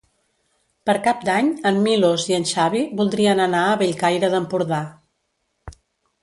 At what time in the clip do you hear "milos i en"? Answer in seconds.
1.87-2.47